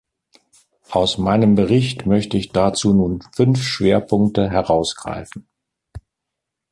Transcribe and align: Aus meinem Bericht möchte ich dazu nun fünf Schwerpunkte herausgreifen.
Aus 0.89 1.19
meinem 1.19 1.53
Bericht 1.53 2.07
möchte 2.07 2.35
ich 2.35 2.51
dazu 2.51 2.91
nun 2.91 3.21
fünf 3.35 3.61
Schwerpunkte 3.61 4.49
herausgreifen. 4.49 5.47